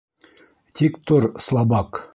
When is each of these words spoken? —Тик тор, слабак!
—Тик 0.75 0.93
тор, 1.05 1.23
слабак! 1.45 1.91